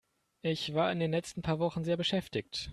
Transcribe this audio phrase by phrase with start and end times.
[0.41, 2.69] Ich war in den letzten paar Wochen sehr beschäftigt.